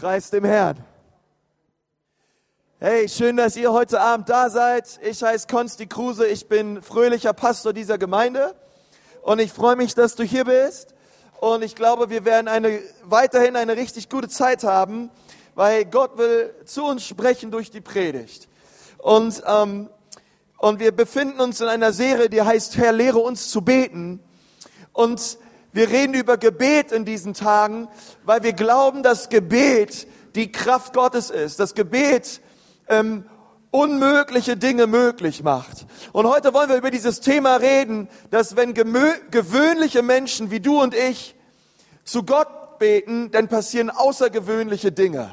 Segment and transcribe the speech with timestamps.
[0.00, 0.78] Preis dem Herrn.
[2.78, 5.00] Hey, schön, dass ihr heute Abend da seid.
[5.02, 8.54] Ich heiße Konsti Kruse, ich bin fröhlicher Pastor dieser Gemeinde
[9.22, 10.94] und ich freue mich, dass du hier bist.
[11.40, 15.10] Und ich glaube, wir werden eine, weiterhin eine richtig gute Zeit haben,
[15.56, 18.46] weil Gott will zu uns sprechen durch die Predigt.
[18.98, 19.90] Und, ähm,
[20.58, 24.20] und wir befinden uns in einer Serie, die heißt, Herr, lehre uns zu beten.
[24.92, 25.38] Und
[25.72, 27.88] wir reden über Gebet in diesen Tagen,
[28.24, 31.60] weil wir glauben, dass Gebet die Kraft Gottes ist.
[31.60, 32.40] Das Gebet
[32.88, 33.24] ähm,
[33.70, 35.86] unmögliche Dinge möglich macht.
[36.12, 40.94] Und heute wollen wir über dieses Thema reden, dass wenn gewöhnliche Menschen wie du und
[40.94, 41.34] ich
[42.04, 45.30] zu Gott beten, dann passieren außergewöhnliche Dinge.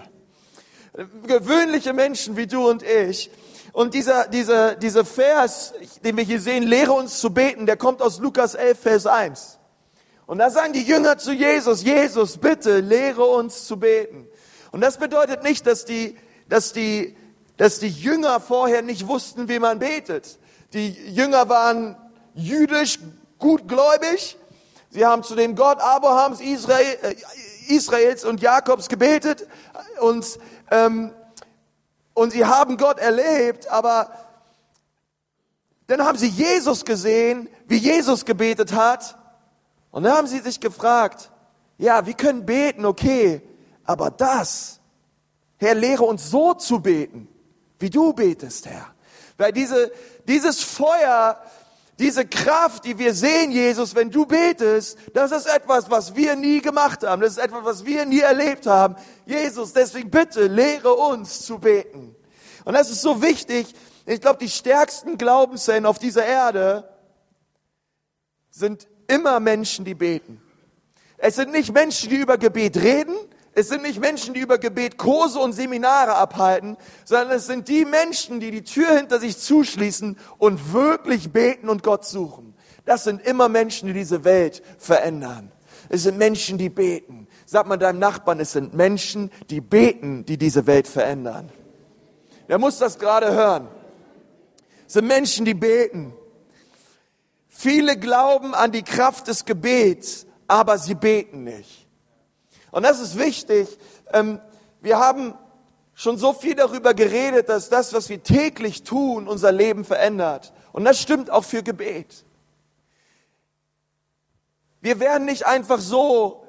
[1.28, 3.32] Gewöhnliche Menschen wie du und ich.
[3.72, 8.02] Und dieser, dieser, dieser Vers, den wir hier sehen, lehre uns zu beten, der kommt
[8.02, 9.55] aus Lukas 11, Vers 1.
[10.28, 14.28] Und da sagen die Jünger zu Jesus, Jesus, bitte lehre uns zu beten.
[14.72, 16.18] Und das bedeutet nicht, dass die,
[16.50, 17.16] dass die,
[17.58, 20.40] dass die Jünger vorher nicht wussten, wie man betet.
[20.74, 21.96] Die Jünger waren
[22.34, 23.00] jüdisch
[23.38, 24.38] gutgläubig.
[24.90, 27.16] Sie haben zu dem Gott Abrahams, Israel, äh,
[27.68, 29.48] Israels und Jakobs gebetet
[30.00, 30.40] und,
[30.72, 31.12] ähm,
[32.14, 34.12] und sie haben Gott erlebt, aber
[35.88, 39.18] dann haben sie Jesus gesehen, wie Jesus gebetet hat
[39.96, 41.32] und dann haben sie sich gefragt,
[41.78, 43.42] ja, wir können beten, okay,
[43.86, 44.82] aber das,
[45.56, 47.30] Herr, lehre uns so zu beten,
[47.80, 48.94] wie du betest, Herr.
[49.38, 49.94] Weil diese,
[50.28, 51.42] dieses Feuer,
[51.98, 56.60] diese Kraft, die wir sehen, Jesus, wenn du betest, das ist etwas, was wir nie
[56.60, 57.22] gemacht haben.
[57.22, 58.98] Das ist etwas, was wir nie erlebt haben.
[59.26, 62.14] Jesus, deswegen bitte lehre uns zu beten.
[62.66, 63.74] Und das ist so wichtig.
[64.06, 66.90] Ich glaube, die stärksten Glaubenszellen auf dieser Erde
[68.50, 70.42] sind immer Menschen, die beten.
[71.18, 73.16] Es sind nicht Menschen, die über Gebet reden.
[73.54, 76.76] Es sind nicht Menschen, die über Gebet Kurse und Seminare abhalten,
[77.06, 81.82] sondern es sind die Menschen, die die Tür hinter sich zuschließen und wirklich beten und
[81.82, 82.54] Gott suchen.
[82.84, 85.52] Das sind immer Menschen, die diese Welt verändern.
[85.88, 87.28] Es sind Menschen, die beten.
[87.46, 91.50] Sag mal deinem Nachbarn, es sind Menschen, die beten, die diese Welt verändern.
[92.50, 93.68] Der muss das gerade hören.
[94.86, 96.14] Es sind Menschen, die beten.
[97.58, 101.88] Viele glauben an die Kraft des Gebets, aber sie beten nicht.
[102.70, 103.70] Und das ist wichtig.
[104.12, 104.42] Ähm,
[104.82, 105.34] wir haben
[105.94, 110.52] schon so viel darüber geredet, dass das, was wir täglich tun, unser Leben verändert.
[110.74, 112.26] Und das stimmt auch für Gebet.
[114.82, 116.46] Wir werden nicht einfach so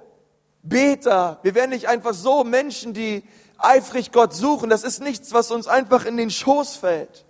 [0.64, 3.22] Beter, wir werden nicht einfach so Menschen, die
[3.58, 4.70] eifrig Gott suchen.
[4.70, 7.24] Das ist nichts, was uns einfach in den Schoß fällt,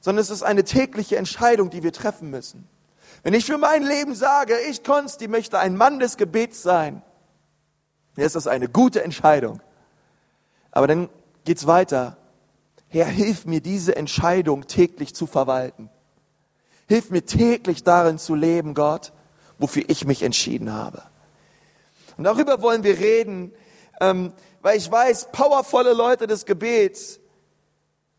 [0.00, 2.68] sondern es ist eine tägliche Entscheidung, die wir treffen müssen.
[3.26, 7.02] Wenn ich für mein Leben sage, ich Konsti möchte ein Mann des Gebets sein,
[8.14, 9.60] dann ist das eine gute Entscheidung.
[10.70, 11.08] Aber dann
[11.44, 12.18] geht's weiter.
[12.86, 15.90] Herr, hilf mir diese Entscheidung täglich zu verwalten.
[16.86, 19.12] Hilf mir täglich darin zu leben, Gott,
[19.58, 21.02] wofür ich mich entschieden habe.
[22.16, 23.50] Und darüber wollen wir reden,
[24.00, 24.32] ähm,
[24.62, 27.18] weil ich weiß, powervolle Leute des Gebets,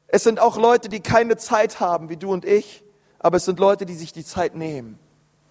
[0.07, 2.83] es sind auch Leute, die keine Zeit haben, wie du und ich,
[3.27, 4.97] aber es sind Leute, die sich die Zeit nehmen,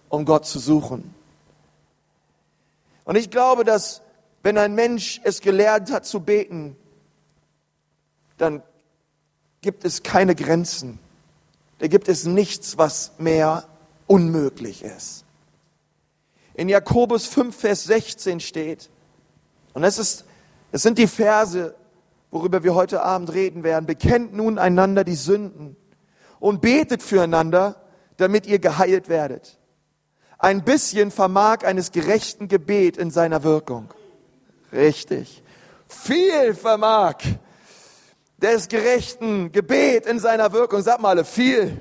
[0.09, 1.13] um Gott zu suchen.
[3.05, 4.01] Und ich glaube, dass
[4.41, 6.75] wenn ein Mensch es gelernt hat zu beten,
[8.39, 8.63] dann
[9.61, 10.97] gibt es keine Grenzen.
[11.77, 13.67] Da gibt es nichts, was mehr
[14.07, 15.23] unmöglich ist.
[16.55, 18.89] In Jakobus 5, Vers 16 steht,
[19.75, 20.25] und es, ist,
[20.71, 21.75] es sind die Verse,
[22.31, 25.75] worüber wir heute Abend reden werden, bekennt nun einander die Sünden
[26.39, 27.75] und betet füreinander,
[28.17, 29.57] damit ihr geheilt werdet.
[30.39, 33.93] Ein bisschen vermag eines gerechten Gebet in seiner Wirkung.
[34.71, 35.43] Richtig.
[35.87, 37.15] Viel vermag
[38.37, 40.81] des gerechten Gebet in seiner Wirkung.
[40.81, 41.79] Sag mal, viel.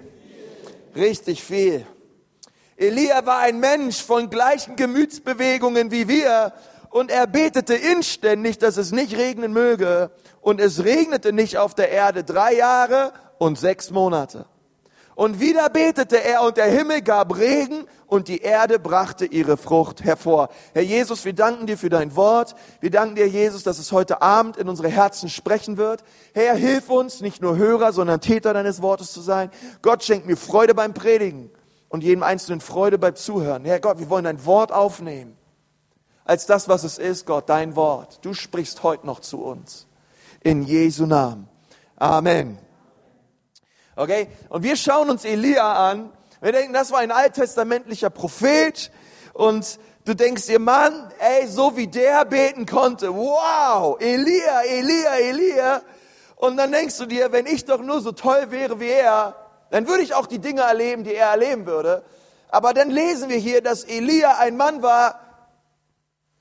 [0.95, 1.87] Richtig viel.
[2.77, 6.53] Elia war ein Mensch von gleichen Gemütsbewegungen wie wir
[6.91, 10.11] und er betete inständig, dass es nicht regnen möge
[10.41, 14.47] und es regnete nicht auf der Erde drei Jahre und sechs Monate.
[15.17, 20.05] Und wieder betete er und der Himmel gab Regen und die Erde brachte ihre Frucht
[20.05, 20.51] hervor.
[20.75, 22.55] Herr Jesus, wir danken dir für dein Wort.
[22.81, 26.05] Wir danken dir, Jesus, dass es heute Abend in unsere Herzen sprechen wird.
[26.35, 29.51] Herr, hilf uns, nicht nur Hörer, sondern Täter deines Wortes zu sein.
[29.81, 31.51] Gott schenkt mir Freude beim Predigen
[31.89, 33.65] und jedem Einzelnen Freude beim Zuhören.
[33.65, 35.35] Herr Gott, wir wollen dein Wort aufnehmen.
[36.27, 38.19] Als das, was es ist, Gott, dein Wort.
[38.23, 39.87] Du sprichst heute noch zu uns.
[40.43, 41.49] In Jesu Namen.
[41.97, 42.66] Amen.
[43.97, 44.29] Okay?
[44.49, 46.13] Und wir schauen uns Elia an.
[46.41, 48.93] Wir denken, das war ein alttestamentlicher Prophet
[49.33, 55.83] und Du denkst dir, Mann, ey, so wie der beten konnte, wow, Elia, Elia, Elia.
[56.37, 59.35] Und dann denkst du dir, wenn ich doch nur so toll wäre wie er,
[59.71, 62.05] dann würde ich auch die Dinge erleben, die er erleben würde.
[62.51, 65.19] Aber dann lesen wir hier, dass Elia ein Mann war,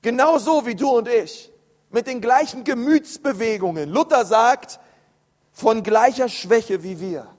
[0.00, 1.52] genauso wie du und ich,
[1.90, 3.90] mit den gleichen Gemütsbewegungen.
[3.90, 4.78] Luther sagt,
[5.50, 7.35] von gleicher Schwäche wie wir.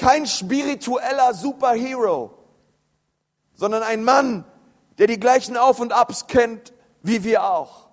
[0.00, 2.30] Kein spiritueller Superhero,
[3.54, 4.46] sondern ein Mann,
[4.96, 7.88] der die gleichen Auf und Abs kennt wie wir auch.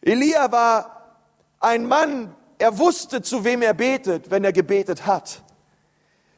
[0.00, 1.20] Elia war
[1.60, 5.42] ein Mann, er wusste, zu wem er betet, wenn er gebetet hat.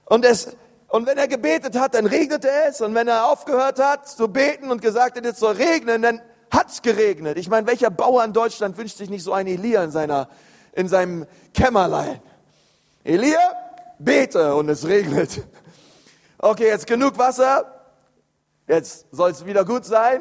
[0.05, 0.55] Und, es,
[0.89, 2.83] und wenn er gebetet hat, dann regnete es.
[2.83, 6.21] Und wenn er aufgehört hat zu beten und gesagt hat, es soll regnen, dann
[6.51, 7.39] hat's geregnet.
[7.39, 10.29] Ich meine, welcher Bauer in Deutschland wünscht sich nicht so einen Elia in, seiner,
[10.75, 12.21] in seinem Kämmerlein?
[13.03, 13.68] Elia,
[13.99, 15.43] bete und es regnet.
[16.39, 17.79] Okay, jetzt genug Wasser
[18.69, 20.21] jetzt soll es wieder gut sein.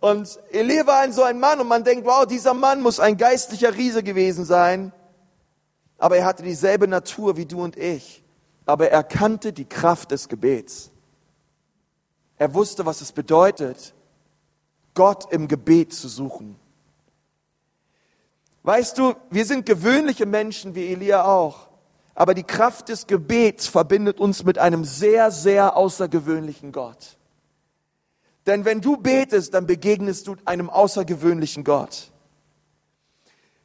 [0.00, 3.16] Und Elie war ein so ein Mann und man denkt, wow, dieser Mann muss ein
[3.16, 4.92] geistlicher Riese gewesen sein.
[5.98, 8.24] Aber er hatte dieselbe Natur wie du und ich.
[8.66, 10.90] Aber er kannte die Kraft des Gebets.
[12.36, 13.94] Er wusste, was es bedeutet,
[14.94, 16.56] Gott im Gebet zu suchen.
[18.64, 21.68] Weißt du, wir sind gewöhnliche Menschen wie Elia auch.
[22.14, 27.16] Aber die Kraft des Gebets verbindet uns mit einem sehr, sehr außergewöhnlichen Gott.
[28.46, 32.10] Denn wenn du betest, dann begegnest du einem außergewöhnlichen Gott.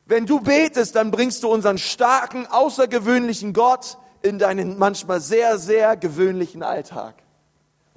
[0.06, 5.98] Wenn du betest, dann bringst du unseren starken, außergewöhnlichen Gott in deinen manchmal sehr, sehr
[5.98, 7.16] gewöhnlichen Alltag.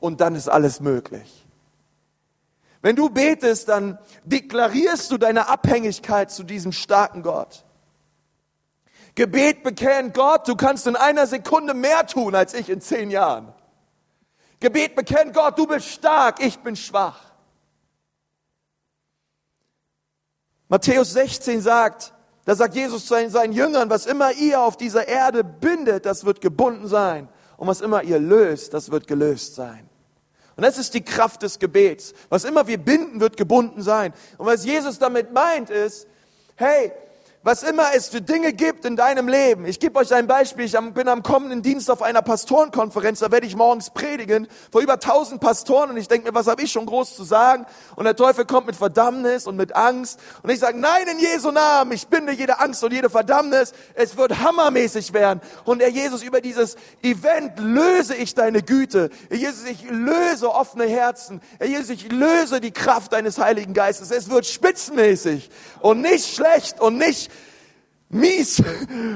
[0.00, 1.47] Und dann ist alles möglich.
[2.82, 7.64] Wenn du betest, dann deklarierst du deine Abhängigkeit zu diesem starken Gott.
[9.15, 13.53] Gebet bekennt Gott, du kannst in einer Sekunde mehr tun als ich in zehn Jahren.
[14.61, 17.19] Gebet bekennt, Gott, du bist stark, ich bin schwach.
[20.69, 22.12] Matthäus 16 sagt,
[22.45, 26.41] da sagt Jesus zu seinen Jüngern, was immer ihr auf dieser Erde bindet, das wird
[26.41, 27.29] gebunden sein.
[27.57, 29.89] Und was immer ihr löst, das wird gelöst sein.
[30.57, 32.15] Und das ist die Kraft des Gebets.
[32.29, 34.12] Was immer wir binden, wird gebunden sein.
[34.39, 36.07] Und was Jesus damit meint ist,
[36.57, 36.93] hey,
[37.42, 39.64] was immer es für Dinge gibt in deinem Leben.
[39.64, 40.66] Ich gebe euch ein Beispiel.
[40.66, 43.20] Ich bin am kommenden Dienst auf einer Pastorenkonferenz.
[43.20, 45.90] Da werde ich morgens predigen vor über tausend Pastoren.
[45.90, 47.64] Und ich denke mir, was habe ich schon groß zu sagen?
[47.96, 50.20] Und der Teufel kommt mit Verdammnis und mit Angst.
[50.42, 51.92] Und ich sage, nein, in Jesu Namen.
[51.92, 53.72] Ich binde jede Angst und jede Verdammnis.
[53.94, 55.40] Es wird hammermäßig werden.
[55.64, 59.08] Und Herr Jesus, über dieses Event löse ich deine Güte.
[59.31, 61.40] Herr Jesus, ich löse offene Herzen.
[61.58, 64.10] Herr Jesus, ich löse die Kraft deines Heiligen Geistes.
[64.10, 65.48] Es wird spitzenmäßig
[65.81, 67.30] und nicht schlecht und nicht
[68.11, 68.62] mies.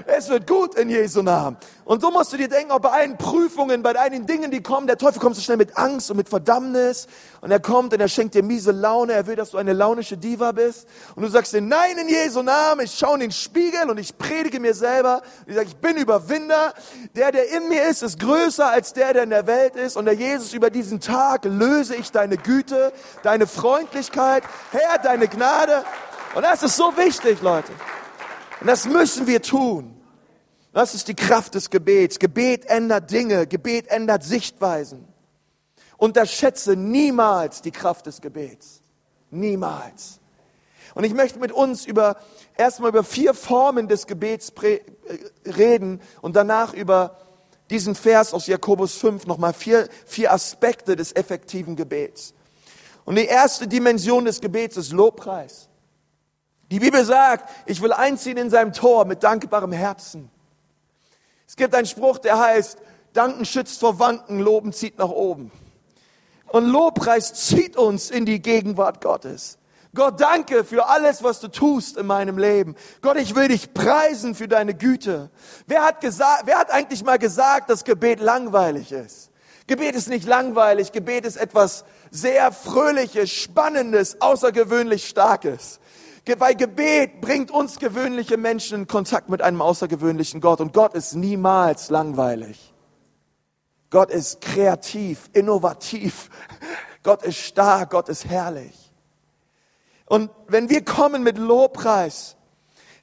[0.06, 1.56] Es wird gut in Jesu Namen.
[1.84, 4.86] Und so musst du dir denken, auch bei allen Prüfungen, bei allen Dingen, die kommen,
[4.86, 7.08] der Teufel kommt so schnell mit Angst und mit Verdammnis.
[7.40, 9.12] Und er kommt und er schenkt dir miese Laune.
[9.12, 10.86] Er will, dass du eine launische Diva bist.
[11.14, 12.84] Und du sagst dir, nein, in Jesu Namen.
[12.84, 15.22] Ich schaue in den Spiegel und ich predige mir selber.
[15.40, 16.72] Und ich sage, ich bin Überwinder.
[17.16, 19.96] Der, der in mir ist, ist größer als der, der in der Welt ist.
[19.96, 22.92] Und der Jesus, über diesen Tag löse ich deine Güte,
[23.22, 25.84] deine Freundlichkeit, Herr, deine Gnade.
[26.34, 27.72] Und das ist so wichtig, Leute.
[28.60, 30.00] Und das müssen wir tun.
[30.72, 32.18] Das ist die Kraft des Gebets.
[32.18, 35.06] Gebet ändert Dinge, Gebet ändert Sichtweisen.
[35.96, 38.82] Unterschätze niemals die Kraft des Gebets.
[39.30, 40.20] Niemals.
[40.94, 42.16] Und ich möchte mit uns über,
[42.56, 44.80] erstmal über vier Formen des Gebets äh,
[45.46, 47.18] reden und danach über
[47.70, 52.34] diesen Vers aus Jakobus 5 nochmal vier, vier Aspekte des effektiven Gebets.
[53.04, 55.68] Und die erste Dimension des Gebets ist Lobpreis.
[56.70, 60.30] Die Bibel sagt, ich will einziehen in seinem Tor mit dankbarem Herzen.
[61.46, 62.78] Es gibt einen Spruch, der heißt,
[63.12, 65.52] Danken schützt vor Wanken, Loben zieht nach oben.
[66.48, 69.58] Und Lobpreis zieht uns in die Gegenwart Gottes.
[69.94, 72.74] Gott, danke für alles, was du tust in meinem Leben.
[73.00, 75.30] Gott, ich will dich preisen für deine Güte.
[75.66, 79.30] Wer hat gesagt, wer hat eigentlich mal gesagt, dass Gebet langweilig ist?
[79.66, 80.90] Gebet ist nicht langweilig.
[80.90, 85.78] Gebet ist etwas sehr Fröhliches, Spannendes, außergewöhnlich Starkes.
[86.26, 90.60] Weil Gebet bringt uns gewöhnliche Menschen in Kontakt mit einem außergewöhnlichen Gott.
[90.60, 92.72] Und Gott ist niemals langweilig.
[93.90, 96.30] Gott ist kreativ, innovativ.
[97.02, 98.92] Gott ist stark, Gott ist herrlich.
[100.06, 102.36] Und wenn wir kommen mit Lobpreis,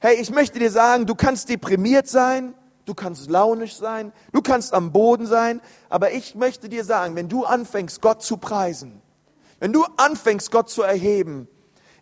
[0.00, 4.74] hey, ich möchte dir sagen, du kannst deprimiert sein, du kannst launisch sein, du kannst
[4.74, 9.00] am Boden sein, aber ich möchte dir sagen, wenn du anfängst, Gott zu preisen,
[9.60, 11.48] wenn du anfängst, Gott zu erheben,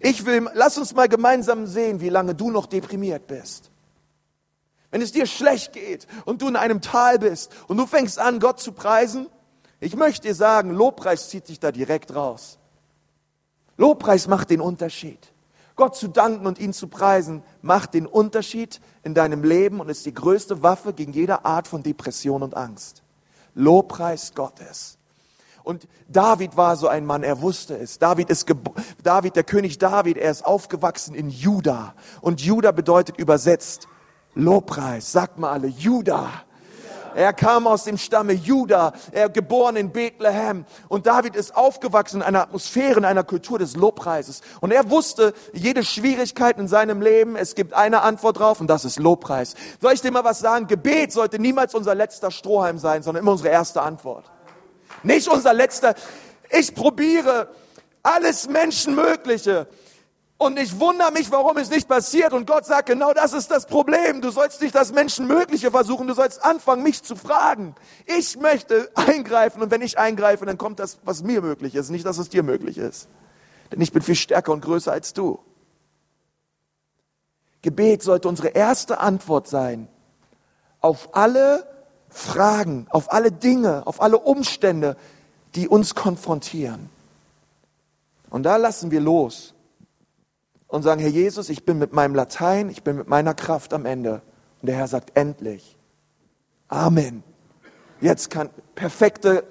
[0.00, 3.71] ich will, lass uns mal gemeinsam sehen, wie lange du noch deprimiert bist.
[4.90, 8.40] Wenn es dir schlecht geht und du in einem Tal bist und du fängst an,
[8.40, 9.28] Gott zu preisen,
[9.83, 12.59] Ich möchte dir sagen, Lobpreis zieht sich da direkt raus.
[13.78, 15.33] Lobpreis macht den Unterschied.
[15.75, 20.04] Gott zu danken und ihn zu preisen macht den Unterschied in deinem Leben und ist
[20.04, 23.02] die größte Waffe gegen jede Art von Depression und Angst.
[23.54, 24.99] Lobpreis Gottes.
[25.62, 27.98] Und David war so ein Mann, er wusste es.
[27.98, 28.46] David ist,
[29.02, 31.94] David, der König David, er ist aufgewachsen in Juda.
[32.20, 33.86] Und Juda bedeutet übersetzt
[34.34, 35.12] Lobpreis.
[35.12, 36.28] Sagt mal alle, Juda.
[37.14, 40.64] Er kam aus dem Stamme Juda, er geboren in Bethlehem.
[40.88, 44.42] Und David ist aufgewachsen in einer Atmosphäre, in einer Kultur des Lobpreises.
[44.60, 48.84] Und er wusste, jede Schwierigkeit in seinem Leben, es gibt eine Antwort drauf und das
[48.84, 49.54] ist Lobpreis.
[49.80, 50.66] Soll ich dir mal was sagen?
[50.66, 54.30] Gebet sollte niemals unser letzter Strohhalm sein, sondern immer unsere erste Antwort.
[55.02, 55.95] Nicht unser letzter.
[56.50, 57.49] Ich probiere
[58.02, 59.69] alles Menschenmögliche
[60.38, 62.33] und ich wundere mich, warum es nicht passiert.
[62.33, 64.23] Und Gott sagt, genau das ist das Problem.
[64.23, 66.07] Du sollst nicht das Menschenmögliche versuchen.
[66.07, 67.75] Du sollst anfangen, mich zu fragen.
[68.07, 69.61] Ich möchte eingreifen.
[69.62, 71.90] Und wenn ich eingreife, dann kommt das, was mir möglich ist.
[71.90, 73.09] Nicht, dass es dir möglich ist.
[73.71, 75.40] Denn ich bin viel stärker und größer als du.
[77.62, 79.88] Gebet sollte unsere erste Antwort sein
[80.80, 81.66] auf alle
[82.10, 84.96] Fragen, auf alle Dinge, auf alle Umstände,
[85.54, 86.90] die uns konfrontieren.
[88.28, 89.54] Und da lassen wir los
[90.68, 93.86] und sagen, Herr Jesus, ich bin mit meinem Latein, ich bin mit meiner Kraft am
[93.86, 94.22] Ende.
[94.60, 95.76] Und der Herr sagt, endlich.
[96.68, 97.22] Amen.
[98.00, 99.44] Jetzt kann perfekte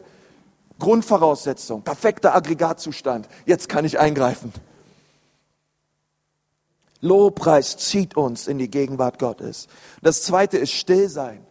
[0.80, 3.28] Grundvoraussetzung, perfekter Aggregatzustand.
[3.46, 4.54] Jetzt kann ich eingreifen.
[7.02, 9.68] Lobpreis zieht uns in die Gegenwart Gottes.
[10.02, 11.46] Das zweite ist Stillsein.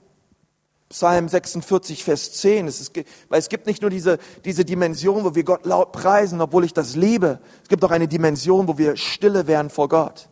[0.88, 2.66] Psalm 46, Vers 10.
[2.66, 2.92] Es ist,
[3.28, 6.72] weil es gibt nicht nur diese, diese Dimension, wo wir Gott laut preisen, obwohl ich
[6.72, 7.40] das liebe.
[7.62, 10.28] Es gibt auch eine Dimension, wo wir stille werden vor Gott.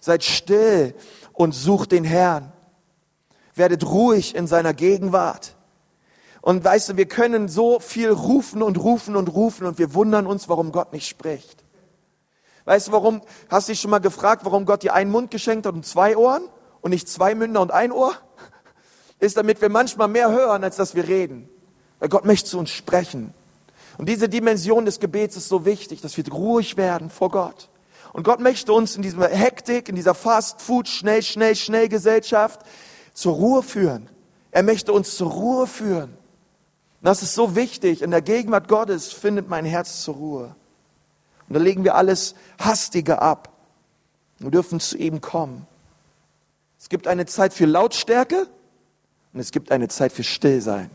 [0.00, 0.94] Seid still
[1.32, 2.52] und sucht den Herrn.
[3.54, 5.56] Werdet ruhig in seiner Gegenwart.
[6.42, 10.26] Und weißt du, wir können so viel rufen und rufen und rufen und wir wundern
[10.26, 11.64] uns, warum Gott nicht spricht.
[12.64, 15.66] Weißt du, warum, hast du dich schon mal gefragt, warum Gott dir einen Mund geschenkt
[15.66, 16.42] hat und zwei Ohren
[16.80, 18.14] und nicht zwei Münder und ein Ohr?
[19.20, 21.48] Ist, damit wir manchmal mehr hören, als dass wir reden.
[21.98, 23.32] Weil Gott möchte zu uns sprechen.
[23.98, 27.68] Und diese Dimension des Gebets ist so wichtig, dass wir ruhig werden vor Gott.
[28.12, 32.62] Und Gott möchte uns in dieser Hektik, in dieser Fast Food, schnell, schnell, schnell Gesellschaft
[33.12, 34.08] zur Ruhe führen.
[34.50, 36.10] Er möchte uns zur Ruhe führen.
[36.10, 38.02] Und das ist so wichtig.
[38.02, 40.56] In der Gegenwart Gottes findet mein Herz zur Ruhe.
[41.48, 43.50] Und da legen wir alles Hastige ab.
[44.38, 45.66] Wir dürfen zu ihm kommen.
[46.78, 48.48] Es gibt eine Zeit für Lautstärke
[49.32, 50.90] und es gibt eine Zeit für Stillsein.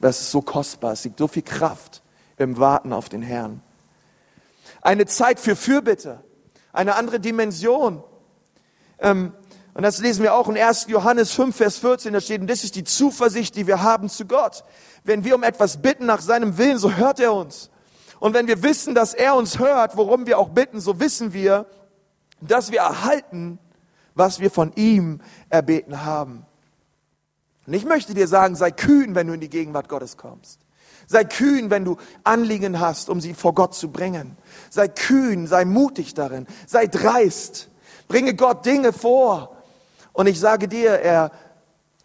[0.00, 0.92] Das ist so kostbar.
[0.92, 2.02] Es liegt so viel Kraft
[2.38, 3.62] im Warten auf den Herrn.
[4.80, 6.24] Eine Zeit für Fürbitte.
[6.72, 8.02] Eine andere Dimension.
[8.98, 9.32] Ähm,
[9.74, 10.86] und das lesen wir auch in 1.
[10.88, 12.12] Johannes 5, Vers 14.
[12.12, 14.64] Da steht, und das ist die Zuversicht, die wir haben zu Gott.
[15.04, 17.70] Wenn wir um etwas bitten nach seinem Willen, so hört er uns.
[18.20, 21.66] Und wenn wir wissen, dass er uns hört, worum wir auch bitten, so wissen wir,
[22.40, 23.58] dass wir erhalten,
[24.14, 26.46] was wir von ihm erbeten haben.
[27.70, 30.58] Und ich möchte dir sagen, sei kühn, wenn du in die Gegenwart Gottes kommst.
[31.06, 34.36] Sei kühn, wenn du Anliegen hast, um sie vor Gott zu bringen.
[34.70, 37.68] Sei kühn, sei mutig darin, sei dreist.
[38.08, 39.56] Bringe Gott Dinge vor.
[40.12, 41.30] Und ich sage dir, er,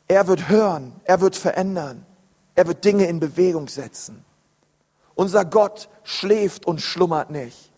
[0.07, 2.05] er wird hören, er wird verändern,
[2.53, 4.24] er wird Dinge in Bewegung setzen.
[5.15, 7.72] Unser Gott schläft und schlummert nicht.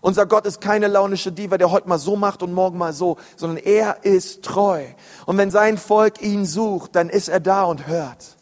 [0.00, 3.18] Unser Gott ist keine launische Diva, der heute mal so macht und morgen mal so,
[3.36, 4.84] sondern er ist treu.
[5.26, 8.36] Und wenn sein Volk ihn sucht, dann ist er da und hört.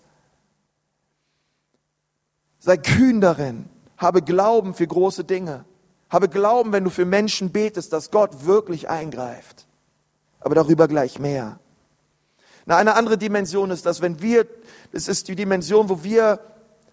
[2.61, 3.69] Sei kühn darin.
[3.97, 5.65] Habe Glauben für große Dinge.
[6.11, 9.67] Habe Glauben, wenn du für Menschen betest, dass Gott wirklich eingreift.
[10.41, 11.59] Aber darüber gleich mehr.
[12.67, 14.47] Na, eine andere Dimension ist, dass wenn wir,
[14.93, 16.41] es ist die Dimension, wo wir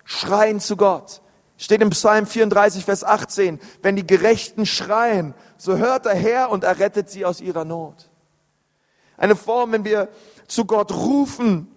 [0.05, 1.21] schreien zu Gott.
[1.57, 6.63] Steht im Psalm 34, Vers 18, wenn die Gerechten schreien, so hört der Herr und
[6.63, 8.09] errettet sie aus ihrer Not.
[9.17, 10.09] Eine Form, wenn wir
[10.47, 11.71] zu Gott rufen,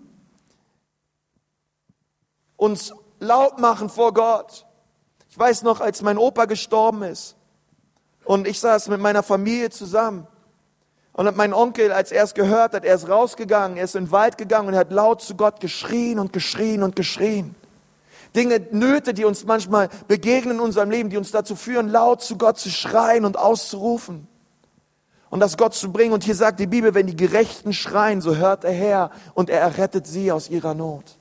[2.57, 4.67] uns laut machen vor Gott.
[5.31, 7.37] Ich weiß noch, als mein Opa gestorben ist
[8.25, 10.27] und ich saß mit meiner Familie zusammen
[11.13, 14.11] und mein Onkel, als er es gehört hat, er ist rausgegangen, er ist in den
[14.11, 17.55] Wald gegangen und hat laut zu Gott geschrien und geschrien und geschrien.
[18.37, 22.37] Dinge, Nöte, die uns manchmal begegnen in unserem Leben, die uns dazu führen, laut zu
[22.37, 24.29] Gott zu schreien und auszurufen
[25.31, 26.13] und das Gott zu bringen.
[26.13, 29.61] Und hier sagt die Bibel, wenn die Gerechten schreien, so hört er her und er
[29.61, 31.17] errettet sie aus ihrer Not.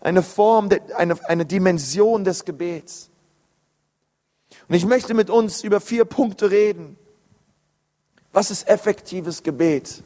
[0.00, 3.10] Eine Form, eine, eine Dimension des Gebets.
[4.68, 6.96] Und ich möchte mit uns über vier Punkte reden.
[8.32, 10.02] Was ist effektives Gebet?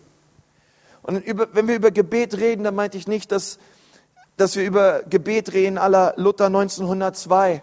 [1.02, 3.59] Und über, wenn wir über Gebet reden, dann meinte ich nicht, dass
[4.37, 7.62] dass wir über Gebet reden aller Luther 1902,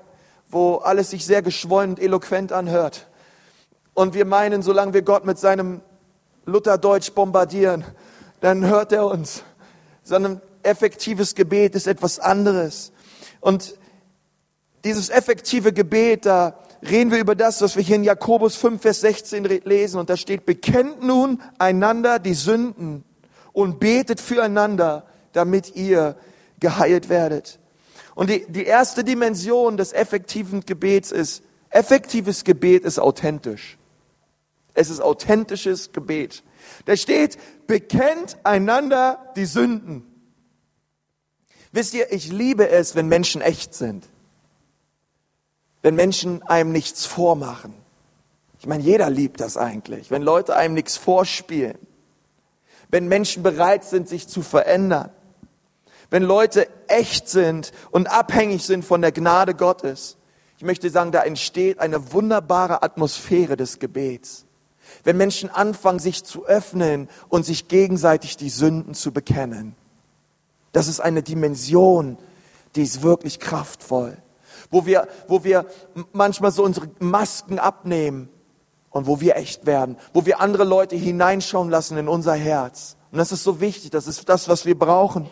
[0.49, 3.07] wo alles sich sehr geschwollen und eloquent anhört.
[3.93, 5.81] Und wir meinen, solange wir Gott mit seinem
[6.45, 7.83] Lutherdeutsch bombardieren,
[8.39, 9.43] dann hört er uns.
[10.03, 12.91] Sondern effektives Gebet ist etwas anderes.
[13.41, 13.75] Und
[14.83, 19.01] dieses effektive Gebet, da reden wir über das, was wir hier in Jakobus 5, Vers
[19.01, 19.99] 16 lesen.
[19.99, 23.03] Und da steht, bekennt nun einander die Sünden
[23.51, 26.15] und betet füreinander, damit ihr
[26.59, 27.59] geheilt werdet.
[28.15, 33.77] Und die, die erste Dimension des effektiven Gebets ist, effektives Gebet ist authentisch.
[34.73, 36.43] Es ist authentisches Gebet.
[36.85, 37.37] Da steht,
[37.67, 40.05] bekennt einander die Sünden.
[41.71, 44.05] Wisst ihr, ich liebe es, wenn Menschen echt sind.
[45.81, 47.73] Wenn Menschen einem nichts vormachen.
[48.59, 51.77] Ich meine, jeder liebt das eigentlich, wenn Leute einem nichts vorspielen.
[52.89, 55.11] Wenn Menschen bereit sind, sich zu verändern.
[56.09, 60.17] Wenn Leute echt sind und abhängig sind von der Gnade Gottes.
[60.57, 64.45] Ich möchte sagen, da entsteht eine wunderbare Atmosphäre des Gebets.
[65.03, 69.75] Wenn Menschen anfangen, sich zu öffnen und sich gegenseitig die Sünden zu bekennen.
[70.71, 72.17] Das ist eine Dimension,
[72.75, 74.17] die ist wirklich kraftvoll.
[74.71, 75.65] Wo wir, wo wir
[76.11, 78.29] manchmal so unsere Masken abnehmen
[78.89, 79.97] und wo wir echt werden.
[80.13, 82.97] Wo wir andere Leute hineinschauen lassen in unser Herz.
[83.11, 83.91] Und das ist so wichtig.
[83.91, 85.29] Das ist das, was wir brauchen.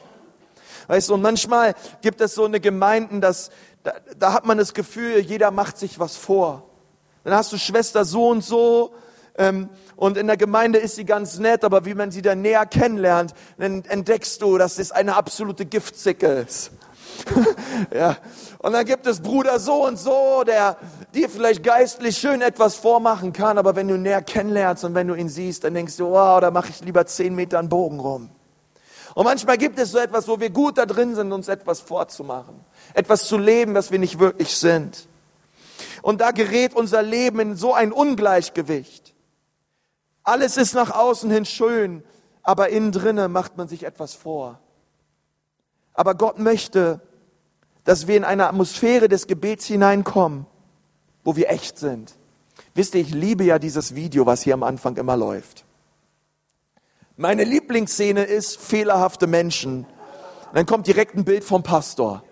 [0.87, 3.49] Weißt du, und manchmal gibt es so eine Gemeinden, dass,
[3.83, 6.63] da, da hat man das Gefühl, jeder macht sich was vor.
[7.23, 8.93] Dann hast du Schwester so und so,
[9.37, 12.65] ähm, und in der Gemeinde ist sie ganz nett, aber wie man sie dann näher
[12.65, 16.71] kennenlernt, dann entdeckst du, dass es eine absolute Giftzicke ist.
[17.93, 18.17] ja.
[18.59, 20.77] Und dann gibt es Bruder so und so, der
[21.13, 25.15] dir vielleicht geistlich schön etwas vormachen kann, aber wenn du näher kennenlernst und wenn du
[25.15, 28.29] ihn siehst, dann denkst du, wow, da mache ich lieber zehn Meter einen Bogen rum.
[29.17, 32.63] Und manchmal gibt es so etwas, wo wir gut da drin sind, uns etwas vorzumachen,
[32.93, 35.07] etwas zu leben, was wir nicht wirklich sind.
[36.03, 39.15] Und da gerät unser Leben in so ein Ungleichgewicht.
[40.21, 42.03] Alles ist nach außen hin schön,
[42.43, 44.59] aber innen drinne macht man sich etwas vor.
[45.95, 47.01] Aber Gott möchte,
[47.85, 50.45] dass wir in eine Atmosphäre des Gebets hineinkommen,
[51.23, 52.13] wo wir echt sind.
[52.75, 55.65] Wisst ihr, ich liebe ja dieses Video, was hier am Anfang immer läuft.
[57.19, 59.87] Meine Lieblingsszene ist fehlerhafte Menschen.
[60.53, 62.23] dann kommt direkt ein Bild vom Pastor.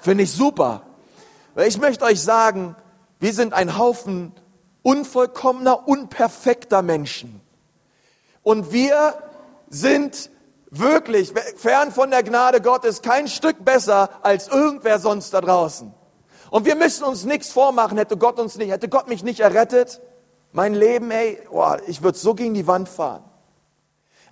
[0.00, 0.86] Finde ich super.
[1.54, 2.76] Weil ich möchte euch sagen,
[3.20, 4.32] wir sind ein Haufen
[4.80, 7.42] unvollkommener, unperfekter Menschen.
[8.42, 9.14] Und wir
[9.68, 10.30] sind
[10.70, 15.92] wirklich fern von der Gnade Gottes kein Stück besser als irgendwer sonst da draußen.
[16.50, 20.00] Und wir müssen uns nichts vormachen, hätte Gott uns nicht, hätte Gott mich nicht errettet,
[20.52, 23.22] mein Leben, ey, oh, ich würde so gegen die Wand fahren.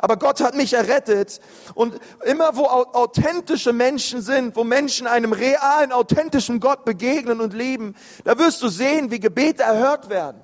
[0.05, 1.41] Aber Gott hat mich errettet.
[1.73, 7.95] Und immer wo authentische Menschen sind, wo Menschen einem realen, authentischen Gott begegnen und leben,
[8.23, 10.43] da wirst du sehen, wie Gebete erhört werden.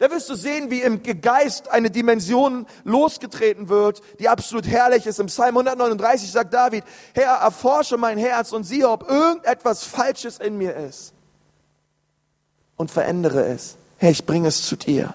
[0.00, 5.20] Da wirst du sehen, wie im Geist eine Dimension losgetreten wird, die absolut herrlich ist.
[5.20, 6.82] Im Psalm 139 sagt David,
[7.14, 11.14] Herr, erforsche mein Herz und siehe, ob irgendetwas Falsches in mir ist.
[12.74, 13.76] Und verändere es.
[13.98, 15.14] Herr, ich bringe es zu dir.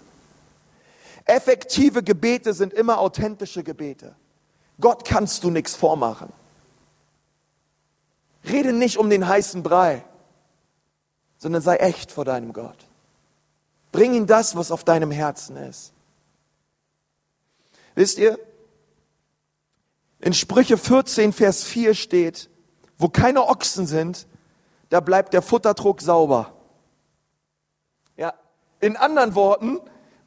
[1.26, 4.16] Effektive Gebete sind immer authentische Gebete.
[4.80, 6.32] Gott kannst du nichts vormachen.
[8.44, 10.04] Rede nicht um den heißen Brei,
[11.38, 12.88] sondern sei echt vor deinem Gott.
[13.92, 15.94] Bring ihm das, was auf deinem Herzen ist.
[17.94, 18.40] Wisst ihr,
[20.20, 22.50] in Sprüche 14, Vers 4 steht,
[22.98, 24.28] wo keine Ochsen sind,
[24.90, 26.54] da bleibt der Futterdruck sauber.
[28.18, 28.34] Ja,
[28.80, 29.80] in anderen Worten,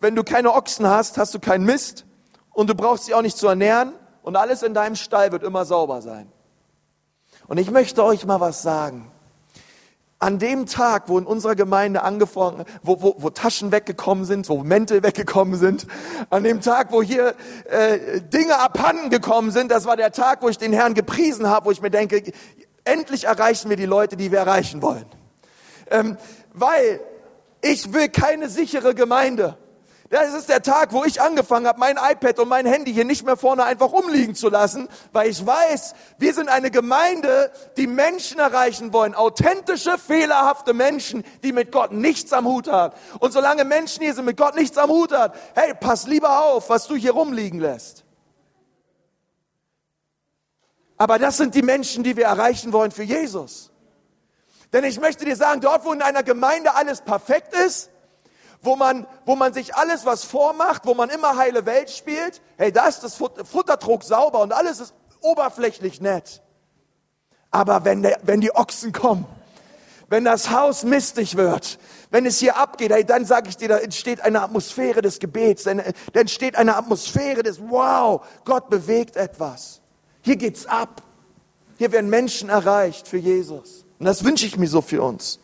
[0.04, 2.04] wenn du keine Ochsen hast, hast du keinen Mist
[2.52, 5.64] und du brauchst sie auch nicht zu ernähren und alles in deinem Stall wird immer
[5.64, 6.30] sauber sein.
[7.48, 9.10] Und ich möchte euch mal was sagen
[10.24, 14.62] an dem Tag, wo in unserer Gemeinde angefangen, wo, wo, wo Taschen weggekommen sind, wo
[14.62, 15.86] Mäntel weggekommen sind,
[16.30, 17.34] an dem Tag, wo hier
[17.68, 21.66] äh, Dinge abhanden gekommen sind, das war der Tag, wo ich den Herrn gepriesen habe,
[21.66, 22.32] wo ich mir denke,
[22.84, 25.04] endlich erreichen wir die Leute, die wir erreichen wollen.
[25.90, 26.16] Ähm,
[26.54, 27.00] weil
[27.60, 29.58] ich will keine sichere Gemeinde.
[30.10, 33.24] Das ist der Tag, wo ich angefangen habe, mein iPad und mein Handy hier nicht
[33.24, 38.38] mehr vorne einfach umliegen zu lassen, weil ich weiß, wir sind eine Gemeinde, die Menschen
[38.38, 39.14] erreichen wollen.
[39.14, 42.94] Authentische, fehlerhafte Menschen, die mit Gott nichts am Hut haben.
[43.18, 46.68] Und solange Menschen hier sind, mit Gott nichts am Hut haben, hey, pass lieber auf,
[46.68, 48.04] was du hier rumliegen lässt.
[50.98, 53.72] Aber das sind die Menschen, die wir erreichen wollen für Jesus.
[54.72, 57.90] Denn ich möchte dir sagen, dort, wo in einer Gemeinde alles perfekt ist,
[58.64, 62.40] wo man, wo man sich alles was vormacht, wo man immer heile Welt spielt.
[62.56, 66.42] Hey, da ist das Futterdruck sauber und alles ist oberflächlich nett.
[67.50, 69.26] Aber wenn, der, wenn die Ochsen kommen,
[70.08, 71.78] wenn das Haus mistig wird,
[72.10, 75.64] wenn es hier abgeht, hey, dann sage ich dir, da entsteht eine Atmosphäre des Gebets,
[75.64, 75.72] da
[76.20, 79.80] entsteht eine Atmosphäre des Wow, Gott bewegt etwas.
[80.22, 81.02] Hier geht's ab.
[81.76, 83.84] Hier werden Menschen erreicht für Jesus.
[83.98, 85.38] Und das wünsche ich mir so für uns.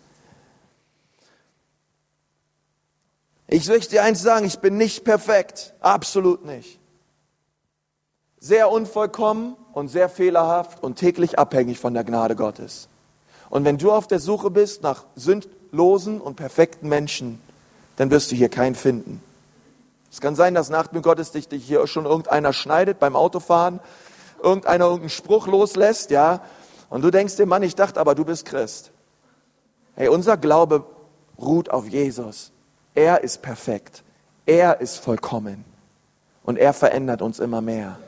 [3.52, 5.74] Ich möchte dir eins sagen, ich bin nicht perfekt.
[5.80, 6.78] Absolut nicht.
[8.38, 12.88] Sehr unvollkommen und sehr fehlerhaft und täglich abhängig von der Gnade Gottes.
[13.48, 17.40] Und wenn du auf der Suche bist nach sündlosen und perfekten Menschen,
[17.96, 19.20] dann wirst du hier keinen finden.
[20.12, 23.80] Es kann sein, dass nach dem Gottesdienst dich hier schon irgendeiner schneidet beim Autofahren,
[24.40, 26.40] irgendeiner irgendeinen Spruch loslässt, ja,
[26.88, 28.92] und du denkst dir, Mann, ich dachte aber, du bist Christ.
[29.96, 30.86] Hey, unser Glaube
[31.36, 32.52] ruht auf Jesus.
[32.94, 34.02] Er ist perfekt.
[34.46, 35.64] Er ist vollkommen.
[36.42, 37.98] Und er verändert uns immer mehr.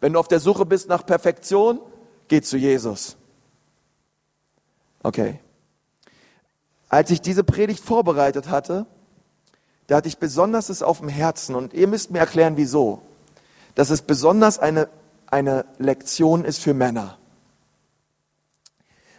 [0.00, 1.80] Wenn du auf der Suche bist nach Perfektion,
[2.28, 3.16] geh zu Jesus.
[5.02, 5.40] Okay.
[6.88, 8.86] Als ich diese Predigt vorbereitet hatte,
[9.86, 13.02] da hatte ich besonders es auf dem Herzen und ihr müsst mir erklären, wieso.
[13.74, 14.88] Dass es besonders eine,
[15.26, 17.18] eine Lektion ist für Männer.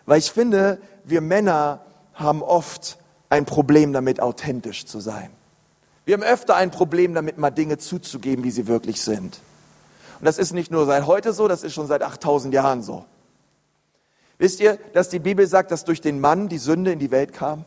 [0.06, 1.82] Weil ich finde, wir Männer
[2.14, 2.98] haben oft
[3.30, 5.30] ein Problem damit, authentisch zu sein.
[6.06, 9.40] Wir haben öfter ein Problem damit, mal Dinge zuzugeben, wie sie wirklich sind.
[10.20, 13.06] Und das ist nicht nur seit heute so, das ist schon seit 8000 Jahren so.
[14.38, 17.34] Wisst ihr, dass die Bibel sagt, dass durch den Mann die Sünde in die Welt
[17.34, 17.66] kam?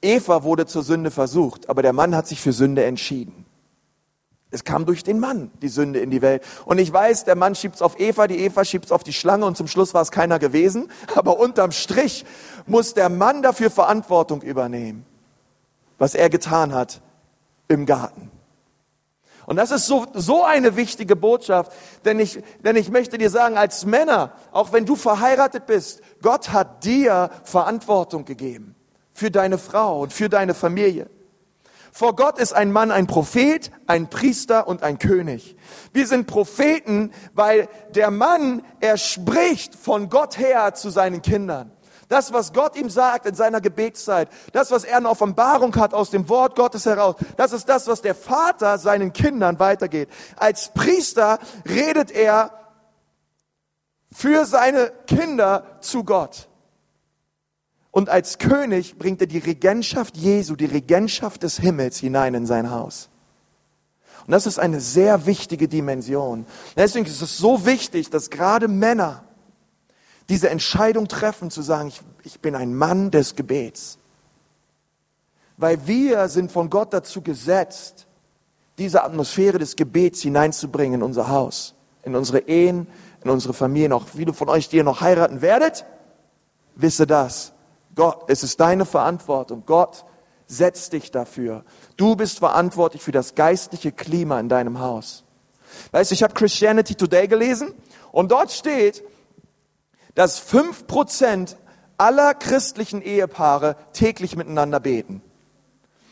[0.00, 3.44] Eva wurde zur Sünde versucht, aber der Mann hat sich für Sünde entschieden.
[4.50, 6.42] Es kam durch den Mann die Sünde in die Welt.
[6.64, 9.12] Und ich weiß, der Mann schiebt es auf Eva, die Eva schiebt es auf die
[9.12, 10.90] Schlange und zum Schluss war es keiner gewesen.
[11.14, 12.24] Aber unterm Strich
[12.66, 15.04] muss der Mann dafür Verantwortung übernehmen,
[15.98, 17.02] was er getan hat
[17.68, 18.30] im Garten.
[19.44, 21.72] Und das ist so, so eine wichtige Botschaft,
[22.04, 26.52] denn ich, denn ich möchte dir sagen, als Männer, auch wenn du verheiratet bist, Gott
[26.52, 28.74] hat dir Verantwortung gegeben
[29.14, 31.08] für deine Frau und für deine Familie.
[31.92, 35.56] Vor Gott ist ein Mann ein Prophet, ein Priester und ein König.
[35.92, 41.72] Wir sind Propheten, weil der Mann, er spricht von Gott her zu seinen Kindern.
[42.08, 46.10] Das, was Gott ihm sagt in seiner Gebetszeit, das, was er eine Offenbarung hat aus
[46.10, 50.08] dem Wort Gottes heraus, das ist das, was der Vater seinen Kindern weitergeht.
[50.36, 52.50] Als Priester redet er
[54.10, 56.47] für seine Kinder zu Gott.
[57.98, 62.70] Und als König bringt er die Regentschaft Jesu, die Regentschaft des Himmels hinein in sein
[62.70, 63.08] Haus.
[64.24, 66.46] Und das ist eine sehr wichtige Dimension.
[66.76, 69.24] Deswegen ist es so wichtig, dass gerade Männer
[70.28, 73.98] diese Entscheidung treffen, zu sagen, ich, ich bin ein Mann des Gebets.
[75.56, 78.06] Weil wir sind von Gott dazu gesetzt,
[78.78, 82.86] diese Atmosphäre des Gebets hineinzubringen in unser Haus, in unsere Ehen,
[83.24, 83.92] in unsere Familien.
[83.92, 85.84] Auch viele von euch, die ihr noch heiraten werdet,
[86.76, 87.54] wisse das.
[87.98, 89.64] Gott, es ist deine Verantwortung.
[89.66, 90.04] Gott
[90.46, 91.64] setzt dich dafür.
[91.96, 95.24] Du bist verantwortlich für das geistliche Klima in deinem Haus.
[95.90, 97.74] Weißt du, ich habe Christianity Today gelesen
[98.12, 99.02] und dort steht,
[100.14, 101.56] dass fünf Prozent
[101.96, 105.20] aller christlichen Ehepaare täglich miteinander beten.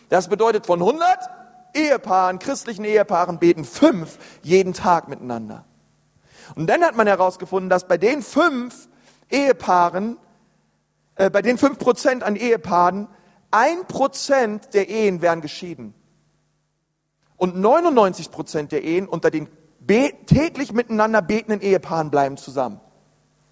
[0.08, 1.06] Das bedeutet, von 100
[1.72, 5.64] Ehepaaren, christlichen Ehepaaren beten fünf jeden Tag miteinander.
[6.56, 8.88] Und dann hat man herausgefunden, dass bei den fünf
[9.30, 10.16] Ehepaaren
[11.16, 13.08] äh, bei den fünf Prozent an Ehepaaren,
[13.50, 15.94] ein Prozent der Ehen werden geschieden.
[17.36, 19.48] Und 99 Prozent der Ehen unter den
[19.86, 22.80] täglich miteinander betenden Ehepaaren bleiben zusammen.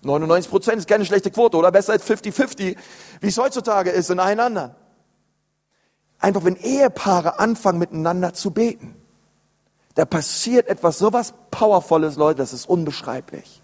[0.03, 1.71] 99 Prozent ist keine schlechte Quote, oder?
[1.71, 2.77] Besser als 50-50,
[3.21, 4.75] wie es heutzutage ist in allen anderen.
[6.19, 8.97] Einfach wenn Ehepaare anfangen miteinander zu beten,
[9.95, 13.64] da passiert etwas sowas Powervolles, Leute, das ist unbeschreiblich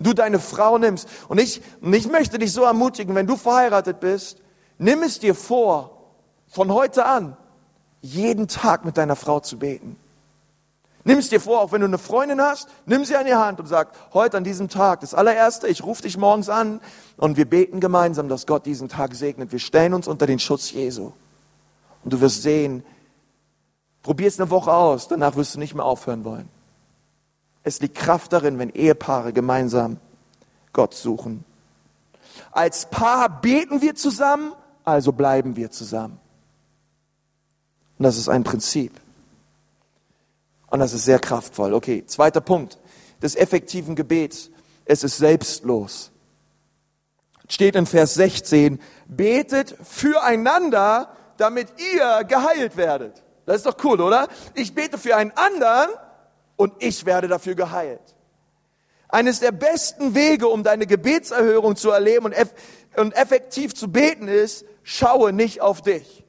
[0.00, 1.08] du deine Frau nimmst.
[1.28, 4.38] Und ich, und ich möchte dich so ermutigen, wenn du verheiratet bist,
[4.78, 5.98] nimm es dir vor,
[6.48, 7.36] von heute an,
[8.00, 9.96] jeden Tag mit deiner Frau zu beten.
[11.04, 13.58] Nimm es dir vor, auch wenn du eine Freundin hast, nimm sie an die Hand
[13.58, 16.80] und sag, heute an diesem Tag, das allererste, ich rufe dich morgens an
[17.16, 19.50] und wir beten gemeinsam, dass Gott diesen Tag segnet.
[19.50, 21.12] Wir stellen uns unter den Schutz Jesu.
[22.04, 22.84] Und du wirst sehen,
[24.02, 26.48] probier es eine Woche aus, danach wirst du nicht mehr aufhören wollen.
[27.62, 29.98] Es liegt Kraft darin, wenn Ehepaare gemeinsam
[30.72, 31.44] Gott suchen.
[32.52, 34.52] Als Paar beten wir zusammen,
[34.84, 36.18] also bleiben wir zusammen.
[37.98, 38.98] Und das ist ein Prinzip.
[40.68, 41.74] Und das ist sehr kraftvoll.
[41.74, 42.78] Okay, zweiter Punkt
[43.20, 44.50] des effektiven Gebets.
[44.84, 46.10] Es ist selbstlos.
[47.48, 53.22] Steht in Vers 16, betet füreinander, damit ihr geheilt werdet.
[53.44, 54.28] Das ist doch cool, oder?
[54.54, 55.90] Ich bete für einen anderen,
[56.60, 58.14] und ich werde dafür geheilt.
[59.08, 62.52] Eines der besten Wege, um deine Gebetserhörung zu erleben und, eff
[62.98, 66.22] und effektiv zu beten ist, schaue nicht auf dich.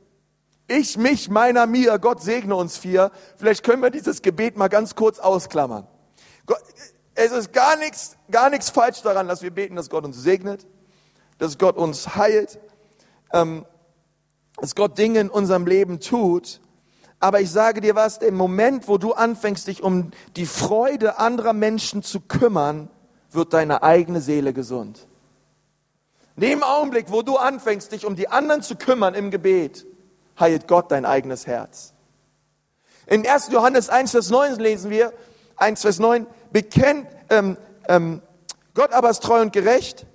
[0.69, 3.11] Ich, mich, meiner, mir, Gott segne uns vier.
[3.35, 5.85] Vielleicht können wir dieses Gebet mal ganz kurz ausklammern.
[6.45, 6.61] Gott,
[7.13, 10.65] es ist gar nichts, gar nichts falsch daran, dass wir beten, dass Gott uns segnet,
[11.39, 12.57] dass Gott uns heilt,
[13.33, 13.65] ähm,
[14.61, 16.61] dass Gott Dinge in unserem Leben tut.
[17.21, 21.53] Aber ich sage dir was, im Moment, wo du anfängst, dich um die Freude anderer
[21.53, 22.89] Menschen zu kümmern,
[23.29, 25.07] wird deine eigene Seele gesund.
[26.35, 29.85] In dem Augenblick, wo du anfängst, dich um die anderen zu kümmern im Gebet,
[30.39, 31.93] heilt Gott dein eigenes Herz.
[33.05, 33.49] In 1.
[33.51, 35.13] Johannes 1, Vers 9 lesen wir,
[35.57, 37.55] 1, Vers 9, bekennt, ähm,
[37.87, 38.21] ähm,
[38.73, 40.07] Gott aber ist treu und gerecht,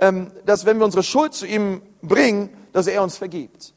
[0.00, 3.74] ähm, dass wenn wir unsere Schuld zu ihm bringen, dass er uns vergibt.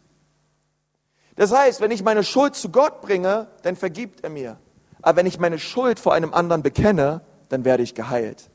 [1.35, 4.57] Das heißt, wenn ich meine Schuld zu Gott bringe, dann vergibt er mir.
[5.01, 8.49] Aber wenn ich meine Schuld vor einem anderen bekenne, dann werde ich geheilt.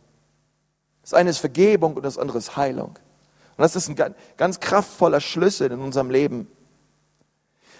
[1.03, 2.99] Das eine ist Vergebung und das andere ist Heilung.
[3.57, 6.51] Und das ist ein ganz kraftvoller Schlüssel in unserem Leben.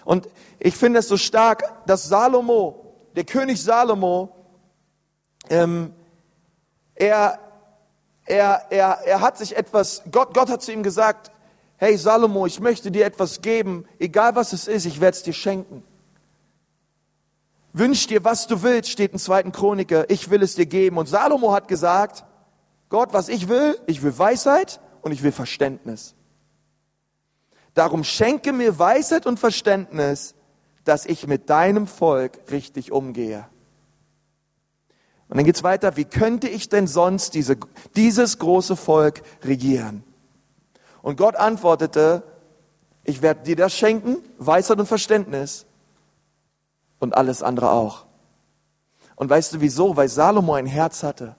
[0.05, 0.27] Und
[0.59, 4.29] ich finde es so stark, dass Salomo, der König Salomo,
[5.49, 5.93] ähm,
[6.95, 7.39] er,
[8.25, 11.31] er, er, er hat sich etwas, Gott, Gott hat zu ihm gesagt,
[11.81, 15.33] hey Salomo, ich möchte dir etwas geben, egal was es ist, ich werde es dir
[15.33, 15.83] schenken.
[17.73, 19.43] Wünsch dir, was du willst, steht in 2.
[19.49, 20.99] Chroniker, ich will es dir geben.
[20.99, 22.23] Und Salomo hat gesagt,
[22.89, 26.13] Gott, was ich will, ich will Weisheit und ich will Verständnis.
[27.73, 30.35] Darum schenke mir Weisheit und Verständnis,
[30.83, 33.47] dass ich mit deinem Volk richtig umgehe.
[35.29, 37.57] Und dann geht's weiter, wie könnte ich denn sonst diese,
[37.95, 40.03] dieses große Volk regieren?
[41.01, 42.23] Und Gott antwortete,
[43.03, 45.65] ich werde dir das schenken, Weisheit und Verständnis
[46.99, 48.05] und alles andere auch.
[49.15, 49.97] Und weißt du wieso?
[49.97, 51.35] Weil Salomo ein Herz hatte.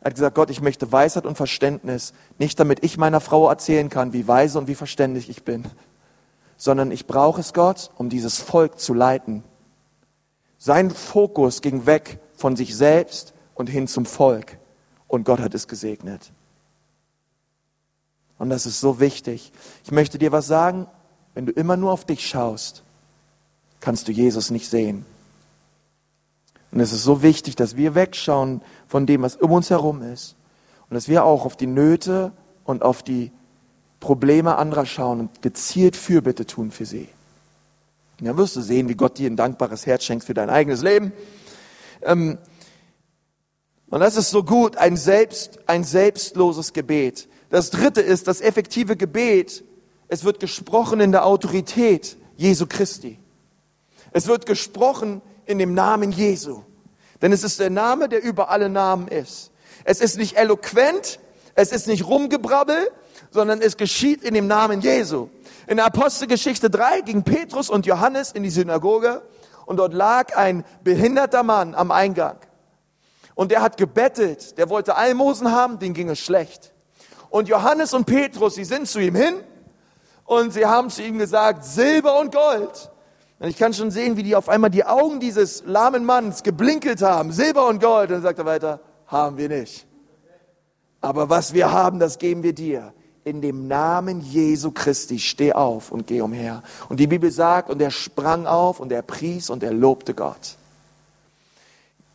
[0.00, 3.88] Er hat gesagt, Gott, ich möchte Weisheit und Verständnis, nicht damit ich meiner Frau erzählen
[3.88, 5.64] kann, wie weise und wie verständig ich bin,
[6.56, 9.42] sondern ich brauche es Gott, um dieses Volk zu leiten.
[10.58, 14.58] Sein Fokus ging weg von sich selbst und hin zum Volk.
[15.08, 16.32] Und Gott hat es gesegnet.
[18.38, 19.52] Und das ist so wichtig.
[19.84, 20.86] Ich möchte dir was sagen.
[21.34, 22.82] Wenn du immer nur auf dich schaust,
[23.80, 25.04] kannst du Jesus nicht sehen.
[26.72, 30.34] Und es ist so wichtig, dass wir wegschauen von dem, was um uns herum ist.
[30.88, 32.32] Und dass wir auch auf die Nöte
[32.64, 33.32] und auf die
[34.00, 37.08] Probleme anderer schauen und gezielt Fürbitte tun für sie.
[38.18, 40.82] Und dann wirst du sehen, wie Gott dir ein dankbares Herz schenkt für dein eigenes
[40.82, 41.12] Leben.
[42.02, 42.38] Ähm,
[43.88, 47.28] und das ist so gut, ein, selbst, ein selbstloses Gebet.
[47.50, 49.64] Das dritte ist das effektive Gebet.
[50.08, 53.18] Es wird gesprochen in der Autorität Jesu Christi.
[54.12, 56.62] Es wird gesprochen in dem Namen Jesu.
[57.22, 59.50] Denn es ist der Name, der über alle Namen ist.
[59.84, 61.18] Es ist nicht eloquent,
[61.54, 62.90] es ist nicht rumgebrabbel,
[63.30, 65.28] sondern es geschieht in dem Namen Jesu.
[65.66, 69.22] In der Apostelgeschichte 3 ging Petrus und Johannes in die Synagoge
[69.64, 72.38] und dort lag ein behinderter Mann am Eingang.
[73.34, 76.72] Und der hat gebettelt, der wollte Almosen haben, den ging es schlecht.
[77.36, 79.34] Und Johannes und Petrus, sie sind zu ihm hin
[80.24, 82.90] und sie haben zu ihm gesagt, Silber und Gold.
[83.38, 87.02] Und ich kann schon sehen, wie die auf einmal die Augen dieses lahmen Manns geblinkelt
[87.02, 88.08] haben, Silber und Gold.
[88.08, 89.86] Und dann sagt er weiter, haben wir nicht.
[91.02, 92.94] Aber was wir haben, das geben wir dir.
[93.22, 96.62] In dem Namen Jesu Christi steh auf und geh umher.
[96.88, 100.56] Und die Bibel sagt, und er sprang auf und er pries und er lobte Gott.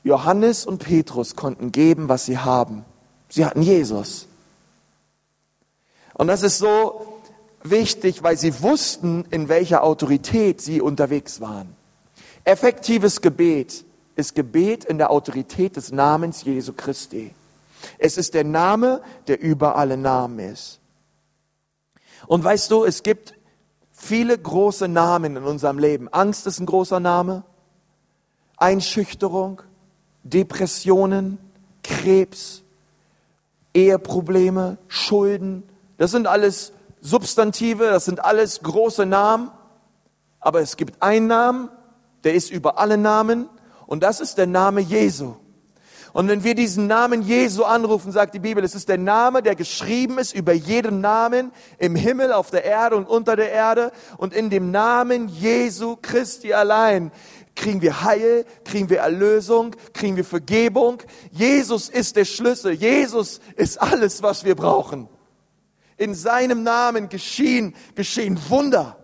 [0.04, 2.86] Johannes und Petrus konnten geben, was sie haben.
[3.30, 4.28] Sie hatten Jesus.
[6.22, 7.20] Und das ist so
[7.64, 11.76] wichtig, weil sie wussten, in welcher Autorität sie unterwegs waren.
[12.44, 13.84] Effektives Gebet
[14.16, 17.34] ist Gebet in der Autorität des Namens Jesu Christi.
[17.98, 20.80] Es ist der Name, der über alle Namen ist.
[22.28, 23.34] Und weißt du, es gibt
[23.92, 26.08] viele große Namen in unserem Leben.
[26.08, 27.42] Angst ist ein großer Name.
[28.58, 29.64] Einschüchterung,
[30.22, 31.40] Depressionen,
[31.82, 32.62] Krebs,
[33.74, 35.64] Eheprobleme, Schulden.
[36.02, 39.52] Das sind alles Substantive, das sind alles große Namen.
[40.40, 41.70] Aber es gibt einen Namen,
[42.24, 43.48] der ist über alle Namen.
[43.86, 45.36] Und das ist der Name Jesu.
[46.12, 49.54] Und wenn wir diesen Namen Jesu anrufen, sagt die Bibel, es ist der Name, der
[49.54, 53.92] geschrieben ist über jeden Namen im Himmel, auf der Erde und unter der Erde.
[54.18, 57.12] Und in dem Namen Jesu Christi allein
[57.56, 61.04] kriegen wir Heil, kriegen wir Erlösung, kriegen wir Vergebung.
[61.30, 62.72] Jesus ist der Schlüssel.
[62.72, 65.08] Jesus ist alles, was wir brauchen.
[66.02, 68.98] In seinem Namen geschehen, geschehen Wunder.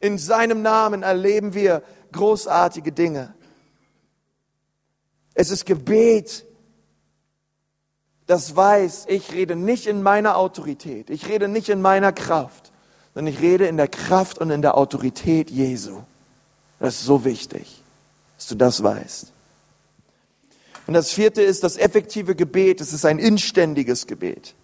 [0.00, 3.34] In seinem Namen erleben wir großartige Dinge.
[5.34, 6.46] Es ist Gebet
[8.26, 12.72] das weiß, ich rede nicht in meiner Autorität, ich rede nicht in meiner Kraft,
[13.14, 16.02] sondern ich rede in der Kraft und in der Autorität Jesu.
[16.80, 17.82] Das ist so wichtig,
[18.36, 19.32] dass du das weißt.
[20.88, 22.80] Und das vierte ist das effektive Gebet.
[22.80, 24.54] Es ist ein inständiges Gebet.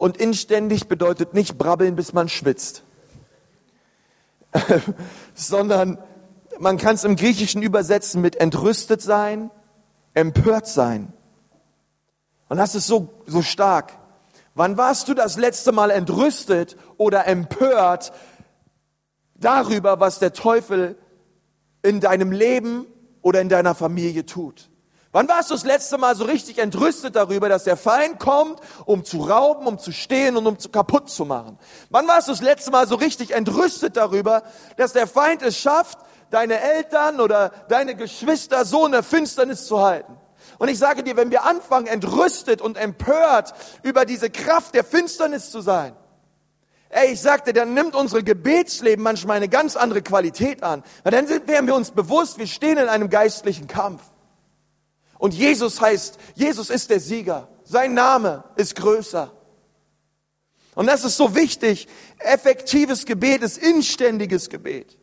[0.00, 2.84] Und inständig bedeutet nicht brabbeln, bis man schwitzt,
[5.34, 5.98] sondern
[6.58, 9.50] man kann es im Griechischen übersetzen mit entrüstet sein,
[10.14, 11.12] empört sein.
[12.48, 13.92] Und das ist so, so stark.
[14.54, 18.14] Wann warst du das letzte Mal entrüstet oder empört
[19.34, 20.96] darüber, was der Teufel
[21.82, 22.86] in deinem Leben
[23.20, 24.69] oder in deiner Familie tut?
[25.12, 29.04] Wann warst du das letzte Mal so richtig entrüstet darüber, dass der Feind kommt, um
[29.04, 31.58] zu rauben, um zu stehlen und um zu kaputt zu machen?
[31.88, 34.44] Wann warst du das letzte Mal so richtig entrüstet darüber,
[34.76, 35.98] dass der Feind es schafft,
[36.30, 40.16] deine Eltern oder deine Geschwister so in der Finsternis zu halten?
[40.58, 45.50] Und ich sage dir, wenn wir anfangen, entrüstet und empört über diese Kraft der Finsternis
[45.50, 45.96] zu sein,
[46.92, 50.82] Ey, ich sagte, dann nimmt unsere Gebetsleben manchmal eine ganz andere Qualität an.
[51.04, 54.02] Weil dann werden wir uns bewusst, wir stehen in einem geistlichen Kampf.
[55.20, 57.46] Und Jesus heißt, Jesus ist der Sieger.
[57.62, 59.30] Sein Name ist größer.
[60.74, 61.88] Und das ist so wichtig.
[62.18, 64.96] Effektives Gebet ist inständiges Gebet.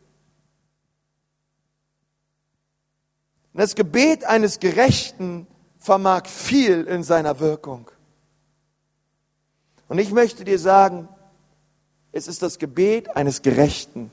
[3.54, 7.90] das Gebet eines Gerechten vermag viel in seiner Wirkung.
[9.88, 11.08] Und ich möchte dir sagen,
[12.12, 14.12] es ist das Gebet eines Gerechten.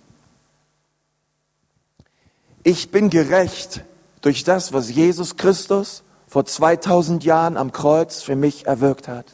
[2.64, 3.84] Ich bin gerecht
[4.26, 9.28] durch das, was Jesus Christus vor 2000 Jahren am Kreuz für mich erwirkt hat.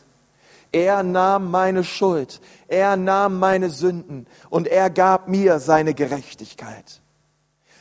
[0.73, 6.99] Er nahm meine Schuld, er nahm meine Sünden und er gab mir seine Gerechtigkeit.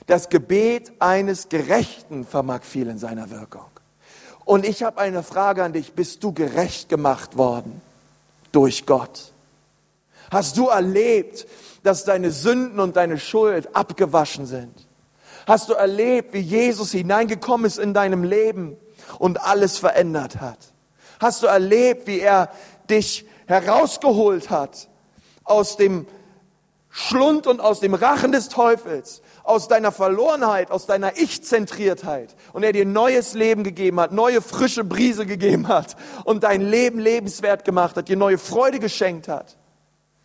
[0.06, 3.66] Das Gebet eines Gerechten vermag viel in seiner Wirkung.
[4.44, 5.94] Und ich habe eine Frage an dich.
[5.94, 7.80] Bist du gerecht gemacht worden
[8.52, 9.32] durch Gott?
[10.30, 11.48] Hast du erlebt,
[11.82, 14.86] dass deine Sünden und deine Schuld abgewaschen sind?
[15.46, 18.76] Hast du erlebt, wie Jesus hineingekommen ist in deinem Leben
[19.18, 20.58] und alles verändert hat?
[21.20, 22.50] Hast du erlebt, wie er
[22.88, 24.88] dich herausgeholt hat
[25.44, 26.06] aus dem
[26.88, 32.72] Schlund und aus dem Rachen des Teufels, aus deiner Verlorenheit, aus deiner Ich-Zentriertheit und er
[32.72, 37.96] dir neues Leben gegeben hat, neue frische Brise gegeben hat und dein Leben lebenswert gemacht
[37.96, 39.56] hat, dir neue Freude geschenkt hat.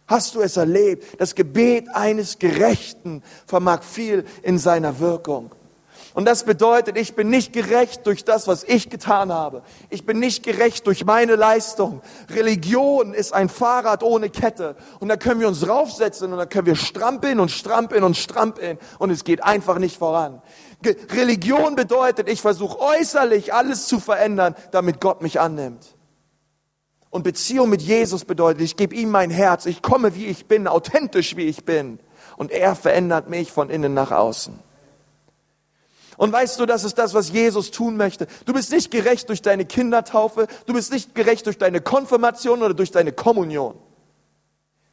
[0.07, 1.19] Hast du es erlebt?
[1.19, 5.51] Das Gebet eines Gerechten vermag viel in seiner Wirkung.
[6.13, 9.63] Und das bedeutet, ich bin nicht gerecht durch das, was ich getan habe.
[9.89, 12.01] Ich bin nicht gerecht durch meine Leistung.
[12.29, 14.77] Religion ist ein Fahrrad ohne Kette.
[15.01, 18.77] Und da können wir uns raufsetzen und da können wir strampeln und strampeln und strampeln.
[18.97, 20.41] Und es geht einfach nicht voran.
[21.11, 25.94] Religion bedeutet, ich versuche äußerlich alles zu verändern, damit Gott mich annimmt.
[27.15, 30.67] Und Beziehung mit Jesus bedeutet, ich gebe ihm mein Herz, ich komme wie ich bin,
[30.67, 31.97] authentisch wie ich bin.
[32.35, 34.59] Und er verändert mich von innen nach außen.
[36.17, 38.27] Und weißt du, das ist das, was Jesus tun möchte.
[38.43, 42.73] Du bist nicht gerecht durch deine Kindertaufe, du bist nicht gerecht durch deine Konfirmation oder
[42.73, 43.75] durch deine Kommunion.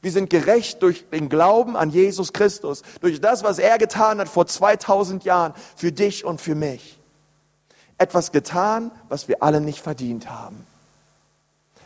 [0.01, 4.29] Wir sind gerecht durch den Glauben an Jesus Christus, durch das, was er getan hat
[4.29, 7.01] vor 2000 Jahren für dich und für mich.
[7.99, 10.69] Etwas getan, was wir alle nicht verdient haben.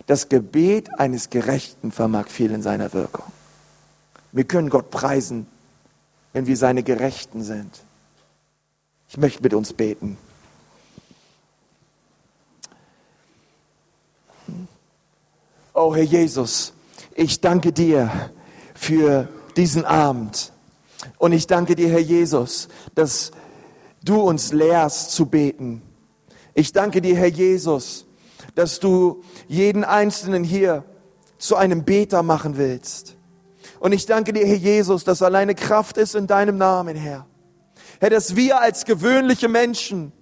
[0.07, 3.25] Das Gebet eines Gerechten vermag viel in seiner Wirkung.
[4.33, 5.47] Wir können Gott preisen,
[6.33, 7.83] wenn wir seine Gerechten sind.
[9.09, 10.17] Ich möchte mit uns beten.
[15.75, 16.73] Oh Herr Jesus,
[17.15, 18.11] ich danke dir
[18.75, 20.53] für diesen Abend.
[21.19, 23.31] Und ich danke dir, Herr Jesus, dass
[24.03, 25.83] du uns lehrst zu beten.
[26.55, 28.06] Ich danke dir, Herr Jesus,
[28.57, 30.83] dass du jeden Einzelnen hier
[31.39, 33.15] zu einem Beter machen willst.
[33.79, 37.27] Und ich danke dir, Herr Jesus, dass alleine Kraft ist in deinem Namen, Herr.
[38.01, 40.13] Herr, dass wir als gewöhnliche Menschen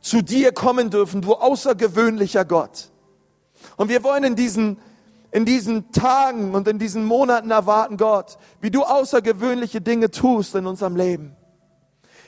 [0.00, 2.90] zu dir kommen dürfen, du außergewöhnlicher Gott.
[3.76, 4.78] Und wir wollen in diesen,
[5.30, 10.66] in diesen Tagen und in diesen Monaten erwarten, Gott, wie du außergewöhnliche Dinge tust in
[10.66, 11.36] unserem Leben.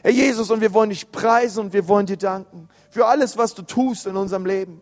[0.03, 3.55] Herr Jesus, und wir wollen dich preisen und wir wollen dir danken für alles, was
[3.55, 4.81] du tust in unserem Leben.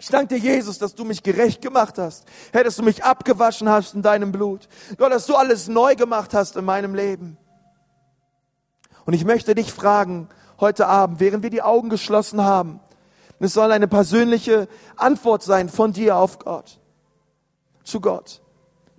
[0.00, 2.24] Ich danke dir, Jesus, dass du mich gerecht gemacht hast.
[2.52, 4.66] Herr, dass du mich abgewaschen hast in deinem Blut.
[4.96, 7.36] Gott, dass du alles neu gemacht hast in meinem Leben.
[9.04, 12.80] Und ich möchte dich fragen, heute Abend, während wir die Augen geschlossen haben,
[13.40, 16.80] es soll eine persönliche Antwort sein von dir auf Gott,
[17.84, 18.40] zu Gott.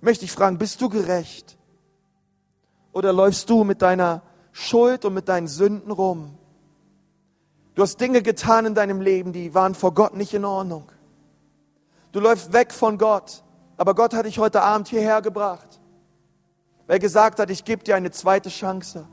[0.00, 1.58] Möchte ich fragen, bist du gerecht?
[2.92, 4.22] Oder läufst du mit deiner
[4.52, 6.38] Schuld und mit deinen Sünden rum?
[7.74, 10.91] Du hast Dinge getan in deinem Leben, die waren vor Gott nicht in Ordnung.
[12.12, 13.42] Du läufst weg von Gott,
[13.76, 15.80] aber Gott hat dich heute Abend hierher gebracht,
[16.86, 19.06] weil er gesagt hat, ich gebe dir eine zweite Chance.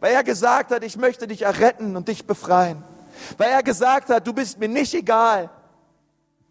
[0.00, 2.82] Weil er gesagt hat, ich möchte dich erretten und dich befreien.
[3.38, 5.50] Weil er gesagt hat, du bist mir nicht egal,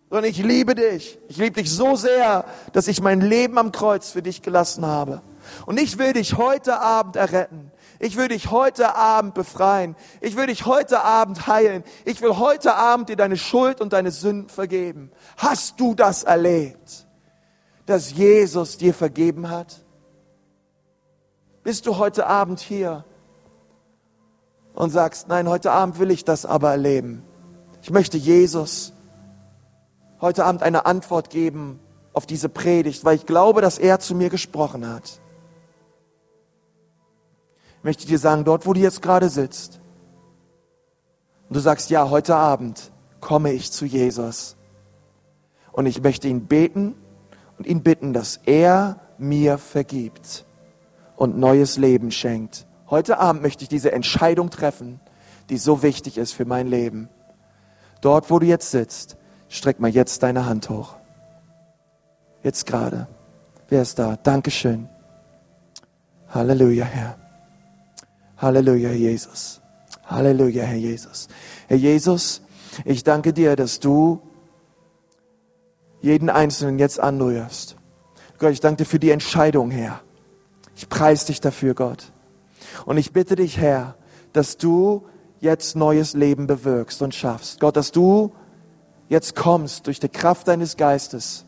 [0.09, 1.19] sondern ich liebe dich.
[1.29, 5.21] Ich liebe dich so sehr, dass ich mein Leben am Kreuz für dich gelassen habe.
[5.65, 7.71] Und ich will dich heute Abend erretten.
[7.99, 9.95] Ich will dich heute Abend befreien.
[10.21, 11.83] Ich will dich heute Abend heilen.
[12.03, 15.11] Ich will heute Abend dir deine Schuld und deine Sünden vergeben.
[15.37, 17.07] Hast du das erlebt,
[17.85, 19.85] dass Jesus dir vergeben hat?
[21.63, 23.05] Bist du heute Abend hier
[24.73, 27.23] und sagst, nein, heute Abend will ich das aber erleben.
[27.81, 28.93] Ich möchte Jesus
[30.21, 31.79] heute Abend eine Antwort geben
[32.13, 35.19] auf diese Predigt, weil ich glaube, dass er zu mir gesprochen hat.
[37.85, 39.79] Ich möchte dir sagen, dort, wo du jetzt gerade sitzt,
[41.47, 44.55] und du sagst, ja, heute Abend komme ich zu Jesus.
[45.71, 46.95] Und ich möchte ihn beten
[47.59, 50.47] und ihn bitten, dass er mir vergibt
[51.15, 52.65] und neues Leben schenkt.
[52.89, 54.99] Heute Abend möchte ich diese Entscheidung treffen,
[55.51, 57.07] die so wichtig ist für mein Leben.
[58.01, 59.15] Dort, wo du jetzt sitzt,
[59.47, 60.95] streck mal jetzt deine Hand hoch.
[62.41, 63.07] Jetzt gerade.
[63.69, 64.17] Wer ist da?
[64.23, 64.89] Dankeschön.
[66.29, 67.24] Halleluja, Herr.
[68.37, 69.61] Halleluja, Herr Jesus.
[70.05, 71.27] Halleluja, Herr Jesus.
[71.67, 72.41] Herr Jesus,
[72.83, 74.21] ich danke dir, dass du
[76.01, 77.77] jeden Einzelnen jetzt anrührst.
[78.37, 80.01] Gott, ich danke dir für die Entscheidung, Herr.
[80.75, 82.11] Ich preise dich dafür, Gott.
[82.85, 83.95] Und ich bitte dich, Herr,
[84.33, 85.07] dass du
[85.39, 87.61] jetzt neues Leben bewirkst und schaffst.
[87.61, 88.33] Gott, dass du
[89.07, 91.45] jetzt kommst durch die Kraft deines Geistes.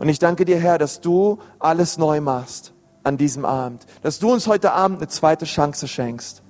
[0.00, 2.72] Und ich danke dir, Herr, dass du alles neu machst
[3.02, 3.86] an diesem Abend.
[4.02, 6.42] Dass du uns heute Abend eine zweite Chance schenkst.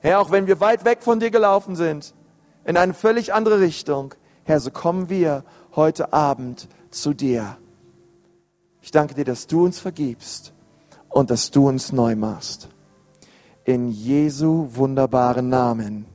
[0.00, 2.14] Herr, auch wenn wir weit weg von dir gelaufen sind,
[2.64, 4.14] in eine völlig andere Richtung,
[4.44, 5.44] Herr, so kommen wir
[5.74, 7.56] heute Abend zu dir.
[8.80, 10.52] Ich danke dir, dass du uns vergibst
[11.08, 12.68] und dass du uns neu machst
[13.68, 16.06] in Jesu wunderbaren Namen.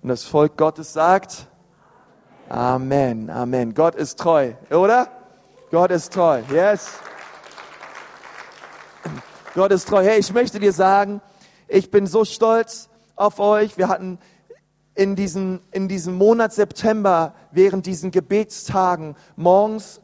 [0.00, 1.48] Und das Volk Gottes sagt,
[2.48, 3.74] Amen, Amen.
[3.74, 5.08] Gott ist treu, oder?
[5.72, 6.92] Gott ist treu, yes.
[9.54, 10.02] Gott ist treu.
[10.02, 11.20] Hey, ich möchte dir sagen,
[11.68, 13.78] ich bin so stolz auf euch.
[13.78, 14.18] Wir hatten
[14.94, 20.00] in diesem, in diesem Monat September während diesen Gebetstagen morgens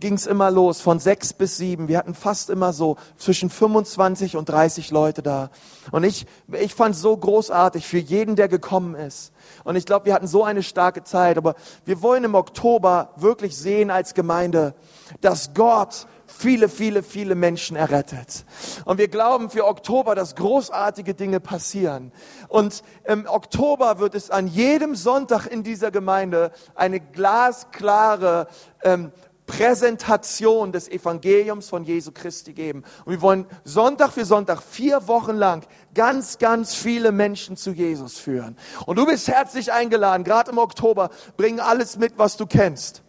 [0.00, 1.88] ging es immer los, von sechs bis sieben.
[1.88, 5.50] Wir hatten fast immer so zwischen 25 und 30 Leute da.
[5.92, 9.32] Und ich, ich fand so großartig für jeden, der gekommen ist.
[9.62, 11.38] Und ich glaube, wir hatten so eine starke Zeit.
[11.38, 14.74] Aber wir wollen im Oktober wirklich sehen als Gemeinde,
[15.20, 16.06] dass Gott
[16.36, 18.44] viele, viele, viele Menschen errettet.
[18.84, 22.12] Und wir glauben für Oktober, dass großartige Dinge passieren.
[22.48, 28.48] Und im Oktober wird es an jedem Sonntag in dieser Gemeinde eine glasklare
[28.82, 29.12] ähm,
[29.46, 32.82] Präsentation des Evangeliums von Jesu Christi geben.
[33.04, 38.18] Und wir wollen Sonntag für Sonntag vier Wochen lang ganz, ganz viele Menschen zu Jesus
[38.18, 38.56] führen.
[38.86, 43.02] Und du bist herzlich eingeladen, gerade im Oktober, bring alles mit, was du kennst.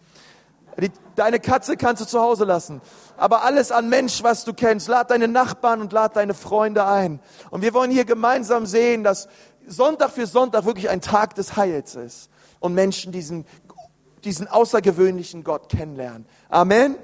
[0.78, 2.82] Die, deine Katze kannst du zu Hause lassen.
[3.18, 7.20] Aber alles an Mensch, was du kennst, lad deine Nachbarn und lad deine Freunde ein.
[7.50, 9.28] Und wir wollen hier gemeinsam sehen, dass
[9.68, 13.46] Sonntag für Sonntag wirklich ein Tag des Heils ist und Menschen diesen
[14.26, 16.26] diesen außergewöhnlichen Gott kennenlernen.
[16.50, 16.96] Amen.